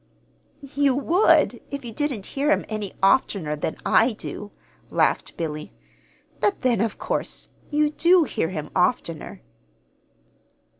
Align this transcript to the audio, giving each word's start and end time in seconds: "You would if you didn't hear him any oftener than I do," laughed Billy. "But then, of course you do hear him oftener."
"You 0.73 0.95
would 0.95 1.61
if 1.69 1.85
you 1.85 1.91
didn't 1.91 2.25
hear 2.33 2.49
him 2.49 2.65
any 2.67 2.93
oftener 3.03 3.55
than 3.55 3.75
I 3.85 4.13
do," 4.13 4.49
laughed 4.89 5.37
Billy. 5.37 5.73
"But 6.39 6.61
then, 6.61 6.81
of 6.81 6.97
course 6.97 7.49
you 7.69 7.91
do 7.91 8.23
hear 8.23 8.49
him 8.49 8.71
oftener." 8.75 9.43